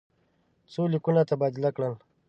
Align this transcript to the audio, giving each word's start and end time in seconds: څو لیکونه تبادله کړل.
څو 0.71 0.81
لیکونه 0.93 1.21
تبادله 1.29 1.69
کړل. 1.75 1.93